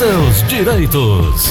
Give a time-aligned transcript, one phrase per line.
[0.00, 1.50] seus direitos.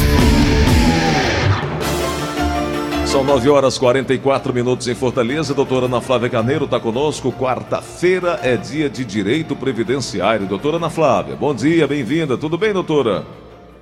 [3.05, 5.53] São 9 horas 44 minutos em Fortaleza.
[5.53, 7.31] Doutora Ana Flávia Carneiro está conosco.
[7.31, 10.47] Quarta-feira é dia de direito previdenciário.
[10.47, 12.39] Doutora Ana Flávia, bom dia, bem-vinda.
[12.39, 13.23] Tudo bem, doutora?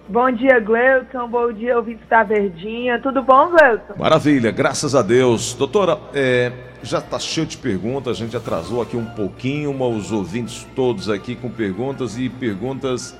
[0.09, 1.29] Bom dia, Gleuton.
[1.29, 2.99] Bom dia, ouvintes da Verdinha.
[3.01, 3.93] Tudo bom, Gleuton?
[3.97, 5.53] Maravilha, graças a Deus.
[5.53, 6.51] Doutora, é,
[6.83, 8.17] já está cheio de perguntas.
[8.17, 13.17] A gente atrasou aqui um pouquinho, mas os ouvintes todos aqui com perguntas e perguntas,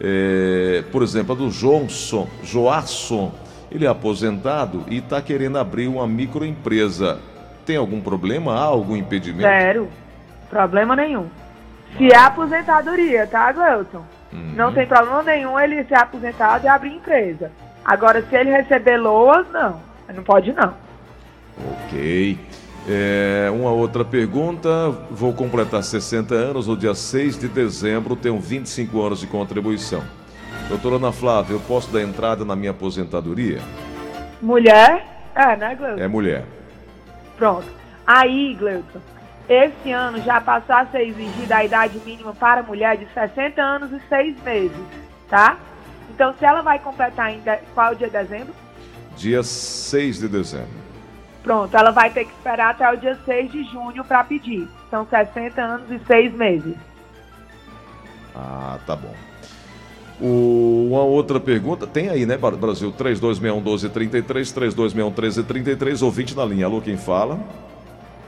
[0.00, 3.32] é, por exemplo, a do Johnson, Joasson
[3.70, 7.18] ele é aposentado e está querendo abrir uma microempresa.
[7.66, 8.54] Tem algum problema?
[8.54, 9.42] Há algum impedimento?
[9.42, 9.88] Zero.
[10.48, 11.26] Problema nenhum.
[11.96, 14.04] Se é aposentadoria, tá, Gleuton?
[14.32, 14.52] Uhum.
[14.54, 17.50] Não tem problema nenhum ele ser aposentado e abrir empresa.
[17.84, 19.80] Agora, se ele receber loas, não.
[20.14, 20.74] Não pode, não.
[21.86, 22.38] Ok.
[22.88, 24.90] É, uma outra pergunta.
[25.10, 30.02] Vou completar 60 anos no dia 6 de dezembro, tenho 25 anos de contribuição.
[30.68, 33.60] Doutora Ana Flávia, eu posso dar entrada na minha aposentadoria?
[34.40, 35.30] Mulher?
[35.34, 36.02] É, né, Gleuton?
[36.02, 36.44] É mulher.
[37.36, 37.66] Pronto.
[38.06, 39.00] Aí, Gleuton,
[39.48, 43.92] esse ano já passou a ser exigida a idade mínima para mulher de 60 anos
[43.92, 44.76] e 6 meses,
[45.28, 45.58] tá?
[46.10, 47.60] Então, se ela vai completar ainda.
[47.74, 48.54] Qual é o dia de dezembro?
[49.16, 50.83] Dia 6 de dezembro.
[51.44, 54.66] Pronto, ela vai ter que esperar até o dia 6 de junho para pedir.
[54.90, 56.74] São 60 anos e 6 meses.
[58.34, 59.14] Ah, tá bom.
[60.18, 62.90] O, uma outra pergunta, tem aí, né, Brasil?
[62.92, 66.64] 3261-1233, 3261-1333, ouvinte na linha.
[66.64, 67.38] Alô, quem fala?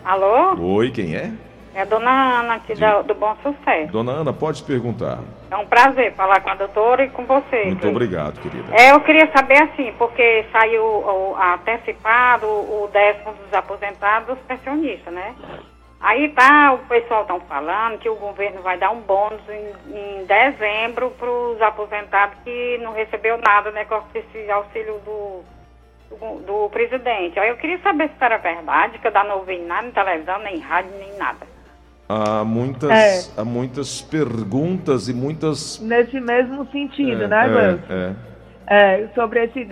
[0.04, 0.76] Alô?
[0.76, 1.32] Oi, quem é?
[1.76, 3.92] É a dona Ana aqui da, do Bom Sucesso.
[3.92, 5.18] Dona Ana, pode perguntar.
[5.50, 7.66] É um prazer falar com a doutora e com você.
[7.66, 8.74] Muito obrigado, querida.
[8.74, 15.34] É, eu queria saber assim, porque saiu o, antecipado o décimo dos aposentados pensionistas, né?
[16.00, 20.24] Aí tá, o pessoal estão falando que o governo vai dar um bônus em, em
[20.24, 25.44] dezembro para os aposentados que não recebeu nada, né, com esse auxílio do,
[26.08, 27.38] do, do, presidente.
[27.38, 30.58] Aí eu queria saber se era verdade, que eu não ouvi nada em televisão, nem
[30.58, 31.55] rádio, nem nada.
[32.08, 33.40] Há muitas, é.
[33.40, 35.80] há muitas perguntas e muitas...
[35.80, 37.80] Nesse mesmo sentido, é, né, Gleison?
[37.88, 38.14] É,
[38.66, 39.02] é.
[39.02, 39.64] é, sobre esse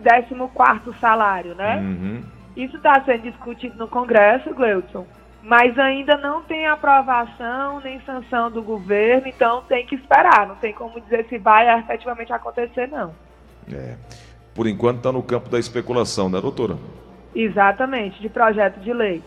[0.00, 1.76] décimo quarto salário, né?
[1.76, 2.22] Uhum.
[2.56, 5.04] Isso está sendo discutido no Congresso, Gleudson
[5.44, 10.72] mas ainda não tem aprovação nem sanção do governo, então tem que esperar, não tem
[10.72, 13.14] como dizer se vai efetivamente acontecer, não.
[13.70, 13.96] É.
[14.54, 16.78] Por enquanto está no campo da especulação, né, doutora?
[17.34, 19.22] Exatamente, de projeto de lei.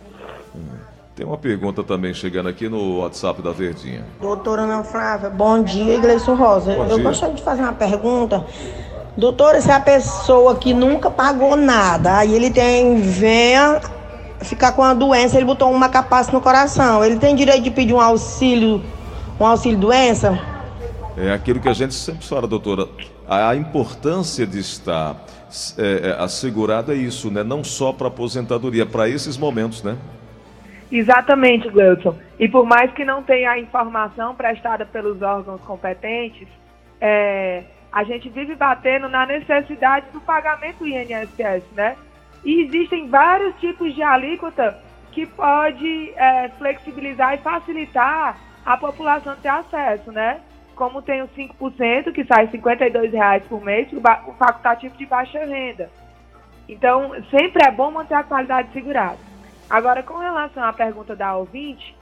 [0.56, 0.96] É.
[1.17, 4.05] Tem uma pergunta também chegando aqui no WhatsApp da Verdinha.
[4.22, 6.75] Doutora Ana Flávia, bom dia, Igreja Rosa.
[6.75, 7.03] Bom Eu dia.
[7.05, 8.45] gostaria de fazer uma pergunta.
[9.17, 13.81] Doutora, se a pessoa que nunca pagou nada, aí ele tem, venha
[14.41, 17.03] ficar com a doença, ele botou uma capaça no coração.
[17.03, 18.83] Ele tem direito de pedir um auxílio,
[19.39, 20.39] um auxílio doença?
[21.17, 22.88] É aquilo que a gente sempre fala, doutora.
[23.27, 25.16] A importância de estar
[25.79, 27.44] é, é, assegurado é isso, né?
[27.44, 29.97] Não só para aposentadoria, para esses momentos, né?
[30.91, 32.15] Exatamente, Gleuton.
[32.39, 36.47] E por mais que não tenha a informação prestada pelos órgãos competentes,
[37.01, 41.95] é, a gente vive batendo na necessidade do pagamento do INSS, né?
[42.43, 44.77] E existem vários tipos de alíquota
[45.11, 50.39] que pode é, flexibilizar e facilitar a população ter acesso, né?
[50.75, 55.89] Como tem o 5%, que sai R$ reais por mês, o facultativo de baixa renda.
[56.69, 59.26] Então, sempre é bom manter a qualidade segurada.
[59.69, 61.95] Agora, com relação à pergunta da ouvinte,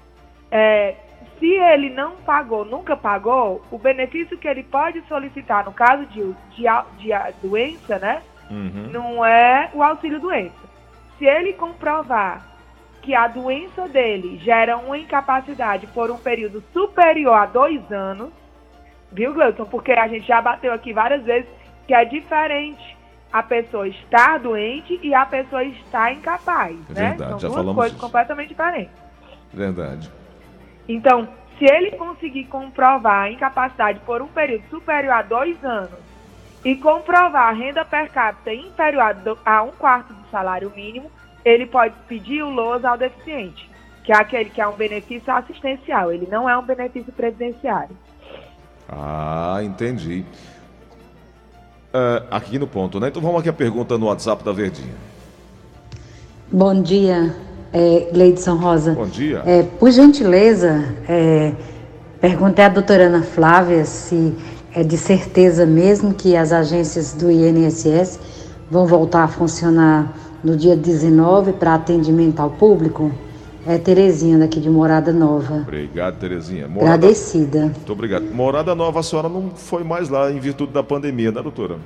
[0.51, 0.95] é,
[1.39, 6.21] se ele não pagou, nunca pagou, o benefício que ele pode solicitar no caso de,
[6.51, 6.63] de,
[6.97, 7.11] de
[7.41, 8.21] doença, né?
[8.49, 8.89] Uhum.
[8.91, 10.55] Não é o auxílio doença.
[11.17, 12.45] Se ele comprovar
[13.01, 18.31] que a doença dele gera uma incapacidade por um período superior a dois anos,
[19.11, 19.65] viu, Gleuton?
[19.65, 21.49] Porque a gente já bateu aqui várias vezes
[21.87, 22.94] que é diferente
[23.35, 27.09] a pessoa estar doente e a pessoa estar incapaz, é né?
[27.09, 28.93] Verdade, São duas coisas completamente diferentes.
[29.53, 30.09] Verdade.
[30.87, 35.99] Então, se ele conseguir comprovar a incapacidade por um período superior a dois anos
[36.63, 39.13] e comprovar a renda per capita inferior
[39.45, 41.11] a um quarto do salário mínimo,
[41.43, 43.69] ele pode pedir o LOAS ao deficiente,
[44.05, 47.97] que é aquele que é um benefício assistencial, ele não é um benefício previdenciário.
[48.87, 50.23] Ah, entendi.
[51.95, 53.07] Uh, aqui no ponto, né?
[53.07, 54.93] Então vamos aqui a pergunta no WhatsApp da Verdinha.
[56.51, 57.33] Bom dia,
[57.71, 58.91] é, Gleidson Rosa.
[58.91, 59.41] Bom dia.
[59.45, 61.53] É, por gentileza, é,
[62.19, 64.35] perguntei à doutora Ana Flávia se
[64.73, 68.19] é de certeza mesmo que as agências do INSS
[68.69, 70.13] vão voltar a funcionar
[70.43, 73.09] no dia 19 para atendimento ao público?
[73.67, 75.55] É Terezinha, daqui de Morada Nova.
[75.55, 76.67] Obrigado, Terezinha.
[76.67, 76.93] Morada...
[76.93, 77.61] Agradecida.
[77.61, 78.23] Muito obrigado.
[78.25, 81.77] Morada Nova, a senhora não foi mais lá em virtude da pandemia, né, doutora?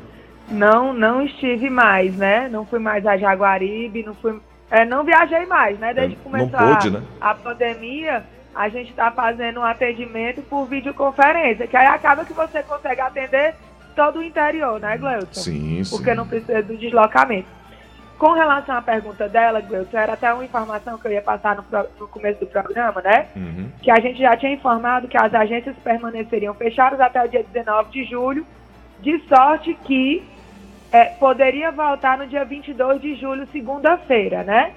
[0.52, 2.50] Não, não estive mais, né?
[2.50, 4.38] Não fui mais a Jaguaribe, não fui.
[4.70, 5.94] É, não viajei mais, né?
[5.94, 7.02] Desde que começou pôde, né?
[7.22, 8.24] a pandemia,
[8.54, 13.56] a gente está fazendo um atendimento por videoconferência, que aí acaba que você consegue atender
[13.96, 15.28] todo o interior, né, Gleuton?
[15.34, 15.96] Sim, sim.
[15.96, 17.48] Porque não precisa do deslocamento.
[18.20, 21.64] Com relação à pergunta dela, Gleuton, era até uma informação que eu ia passar no,
[21.98, 23.28] no começo do programa, né?
[23.34, 23.72] Uhum.
[23.82, 27.90] Que a gente já tinha informado que as agências permaneceriam fechadas até o dia 19
[27.92, 28.46] de julho,
[29.00, 30.22] de sorte que
[30.92, 34.74] é, poderia voltar no dia 22 de julho, segunda-feira, né?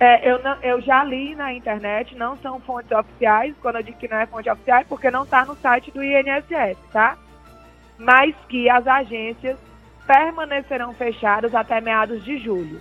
[0.00, 3.96] É, eu, não, eu já li na internet, não são fontes oficiais, quando eu digo
[3.96, 7.16] que não é fonte oficial, é porque não está no site do INSS, tá?
[7.96, 9.56] Mas que as agências
[10.06, 12.80] permanecerão fechadas até meados de julho.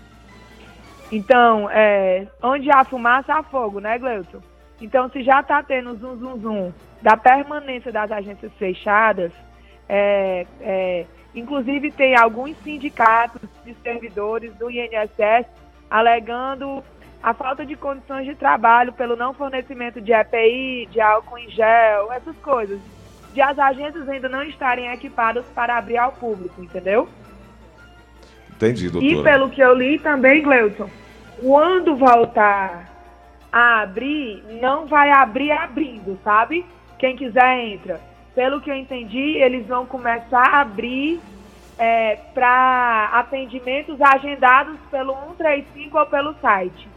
[1.11, 4.39] Então, é, onde há fumaça, há fogo, né, Gleuton?
[4.81, 9.31] Então, se já está tendo zum, zum, zum da permanência das agências fechadas,
[9.87, 15.47] é, é, inclusive tem alguns sindicatos de servidores do INSS
[15.89, 16.83] alegando
[17.21, 22.11] a falta de condições de trabalho pelo não fornecimento de EPI, de álcool em gel,
[22.13, 22.79] essas coisas
[23.39, 27.07] de as agências ainda não estarem equipadas para abrir ao público, entendeu?
[28.53, 29.13] Entendi, doutora.
[29.13, 30.89] E pelo que eu li também, Gleuton,
[31.41, 32.89] quando voltar
[33.49, 36.65] a abrir, não vai abrir abrindo, sabe?
[36.97, 38.01] Quem quiser entra.
[38.35, 41.21] Pelo que eu entendi, eles vão começar a abrir
[41.77, 46.89] é, para atendimentos agendados pelo 135 ou pelo site.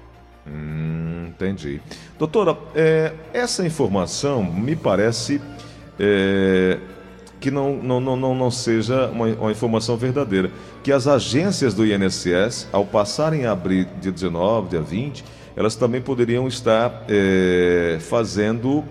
[0.45, 1.81] Hum, entendi.
[2.19, 5.41] Doutora, é, essa informação me parece
[6.03, 6.79] é,
[7.41, 10.51] que não, não, não, não, seja uma, uma, informação verdadeira.
[10.83, 15.25] Que as agências do INSS, ao passarem a abrir dia 19, dia 20,
[15.57, 18.85] elas também poderiam estar é, fazendo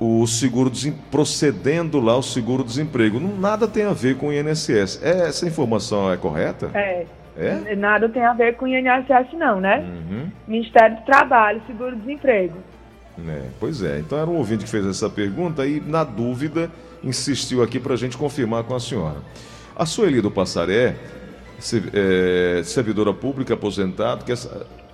[0.00, 0.70] o seguro
[1.10, 3.20] procedendo lá o seguro-desemprego.
[3.20, 5.02] Nada tem a ver com o INSS.
[5.02, 6.70] É, essa informação é correta?
[6.74, 7.04] É.
[7.38, 7.76] É?
[7.76, 9.80] Nada tem a ver com o INSS, não, né?
[9.80, 10.30] Uhum.
[10.48, 12.54] Ministério do Trabalho, seguro-desemprego.
[13.18, 16.70] É, pois é, então era um ouvinte que fez essa pergunta e, na dúvida,
[17.02, 19.16] insistiu aqui para a gente confirmar com a senhora.
[19.74, 20.96] A Sueli do Passaré,
[21.94, 24.36] é, servidora pública aposentada, quer,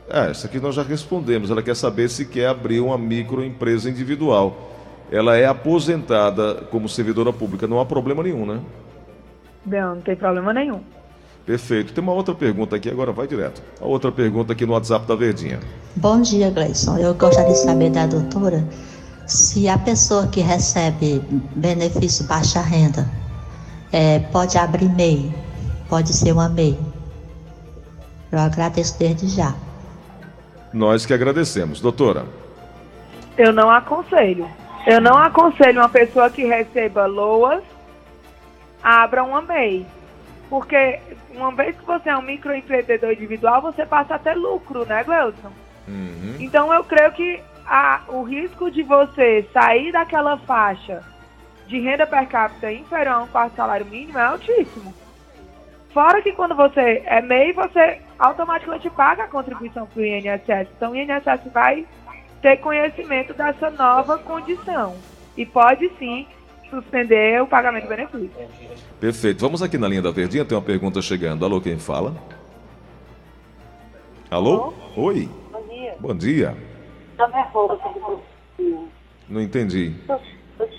[0.09, 4.71] é, essa aqui nós já respondemos, ela quer saber se quer abrir uma microempresa individual.
[5.11, 8.61] Ela é aposentada como servidora pública, não há problema nenhum, né?
[9.67, 10.81] Não, não tem problema nenhum.
[11.45, 11.93] Perfeito.
[11.93, 13.63] Tem uma outra pergunta aqui, agora vai direto.
[13.81, 15.61] A outra pergunta aqui no WhatsApp da Verdinha.
[15.97, 16.97] Bom dia, Gleison.
[16.99, 18.65] Eu gostaria de saber da doutora
[19.27, 21.21] se a pessoa que recebe
[21.57, 23.09] benefício baixa renda
[23.93, 25.33] é, pode abrir MEI,
[25.89, 26.79] pode ser uma MEI.
[28.31, 29.55] Eu agradeço desde já.
[30.73, 31.81] Nós que agradecemos.
[31.81, 32.25] Doutora.
[33.37, 34.49] Eu não aconselho.
[34.87, 37.63] Eu não aconselho uma pessoa que receba LOAS
[38.83, 39.87] abra uma MEI.
[40.53, 41.01] Porque
[41.31, 45.51] uma vez que você é um microempreendedor individual, você passa a ter lucro, né, Gleuson?
[45.89, 46.37] Uhum.
[46.39, 51.03] Então eu creio que a, o risco de você sair daquela faixa
[51.67, 54.93] de renda per capita inferior a um quarto salário mínimo é altíssimo.
[55.89, 60.69] Fora que quando você é MEI, você automaticamente paga a contribuição para o INSS.
[60.77, 61.87] Então o INSS vai
[62.43, 64.99] ter conhecimento dessa nova condição.
[65.35, 66.27] E pode sim
[66.73, 68.31] suspender o pagamento do benefício.
[68.99, 69.41] Perfeito.
[69.41, 71.45] Vamos aqui na linha da Verdinha, tem uma pergunta chegando.
[71.45, 72.17] Alô, quem fala?
[74.31, 74.53] Alô?
[74.53, 74.75] Alô?
[74.97, 75.29] Oi.
[75.53, 75.97] Bom dia.
[76.01, 76.57] Bom dia.
[77.19, 77.83] Meu nome é Rose.
[79.29, 79.95] Não entendi.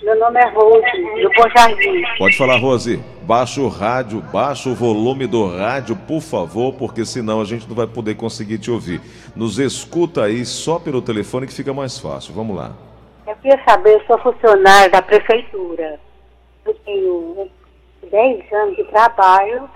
[0.02, 2.02] Meu nome é Rose, do Bom Jardim.
[2.18, 3.02] Pode falar, Rose.
[3.22, 7.74] Baixa o rádio, baixa o volume do rádio, por favor, porque senão a gente não
[7.74, 9.00] vai poder conseguir te ouvir.
[9.36, 12.34] Nos escuta aí só pelo telefone que fica mais fácil.
[12.34, 12.74] Vamos lá.
[13.26, 15.98] Eu queria saber, eu sou funcionária da prefeitura.
[16.66, 17.50] Eu tenho
[18.10, 19.68] 10 anos de trabalho,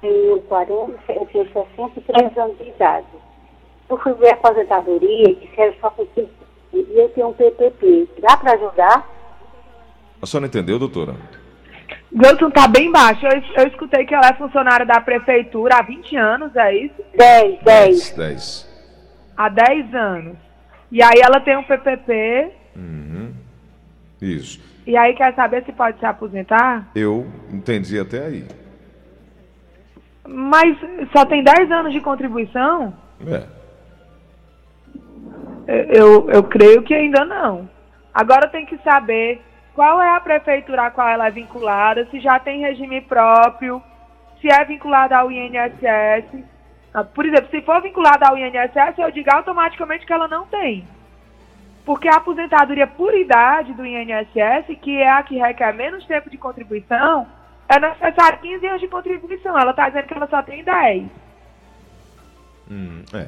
[0.00, 3.06] tenho 40, eu tenho 63 anos de idade.
[3.88, 6.28] Eu fui ver a aposentadoria e disseram só que
[6.72, 8.08] e eu tenho um PPP.
[8.20, 9.08] Dá para ajudar?
[10.20, 11.14] A senhora entendeu, doutora?
[12.12, 13.24] Gleuton tá bem baixo.
[13.26, 16.94] Eu, eu, escutei que ela é funcionária da prefeitura há 20 anos, é isso?
[17.16, 18.10] 10, 10.
[18.10, 18.68] 10.
[19.36, 20.36] Há 10 anos.
[20.90, 23.32] E aí ela tem um PPP Uhum.
[24.20, 24.60] Isso.
[24.86, 26.88] E aí quer saber se pode se aposentar?
[26.94, 28.46] Eu entendi até aí.
[30.26, 30.76] Mas
[31.14, 32.94] só tem 10 anos de contribuição?
[33.26, 33.46] É.
[35.66, 37.68] Eu, eu creio que ainda não.
[38.12, 39.40] Agora tem que saber
[39.74, 43.82] qual é a prefeitura a qual ela é vinculada, se já tem regime próprio,
[44.40, 46.44] se é vinculada ao INSS.
[46.92, 50.86] Ah, Por exemplo, se for vinculada ao INSS, eu digo automaticamente que ela não tem.
[51.84, 56.38] Porque a aposentadoria por idade do INSS, que é a que requer menos tempo de
[56.38, 57.26] contribuição,
[57.68, 59.58] é necessário 15 anos de contribuição.
[59.58, 61.04] Ela está dizendo que ela só tem 10.
[62.70, 63.26] Hum, é.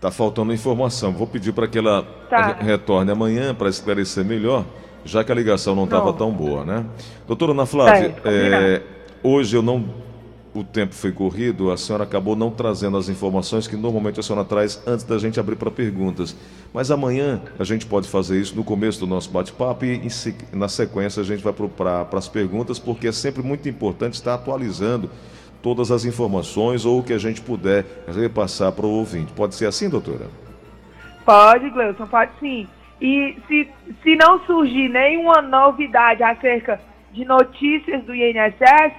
[0.00, 1.12] Tá faltando informação.
[1.12, 2.48] Vou pedir para que ela Tá.
[2.48, 4.64] re- retorne amanhã para esclarecer melhor,
[5.04, 6.84] já que a ligação não estava tão boa, né?
[7.26, 8.64] Doutora Ana Flávia, combinado.
[8.66, 8.82] é,
[9.22, 10.01] hoje eu não.
[10.54, 14.44] O tempo foi corrido, a senhora acabou não trazendo as informações que normalmente a senhora
[14.44, 16.36] traz antes da gente abrir para perguntas.
[16.74, 20.02] Mas amanhã a gente pode fazer isso no começo do nosso bate-papo e
[20.52, 25.08] na sequência a gente vai para as perguntas, porque é sempre muito importante estar atualizando
[25.62, 29.32] todas as informações ou o que a gente puder repassar para o ouvinte.
[29.32, 30.26] Pode ser assim, doutora?
[31.24, 32.68] Pode, Gleison, pode sim.
[33.00, 33.68] E se,
[34.02, 36.78] se não surgir nenhuma novidade acerca
[37.12, 38.94] de notícias do INSS,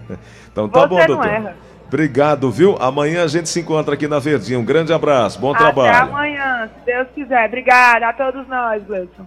[0.52, 1.26] Então tá Você bom, não doutor.
[1.26, 1.56] erra.
[1.88, 2.76] Obrigado, viu?
[2.80, 4.58] Amanhã a gente se encontra aqui na Verdinha.
[4.58, 6.08] Um grande abraço, bom Até trabalho.
[6.10, 7.46] amanhã, se Deus quiser.
[7.46, 9.08] Obrigada a todos nós, Gleison.